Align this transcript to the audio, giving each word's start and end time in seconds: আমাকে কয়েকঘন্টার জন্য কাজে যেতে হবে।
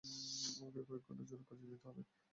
আমাকে 0.55 0.79
কয়েকঘন্টার 0.87 1.27
জন্য 1.29 1.43
কাজে 1.49 1.65
যেতে 1.71 1.85
হবে। 1.89 2.01